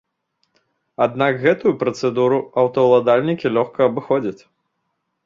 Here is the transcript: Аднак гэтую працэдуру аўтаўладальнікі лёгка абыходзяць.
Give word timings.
Аднак 1.05 1.33
гэтую 1.43 1.73
працэдуру 1.83 2.39
аўтаўладальнікі 2.63 3.53
лёгка 3.59 3.79
абыходзяць. 3.89 4.39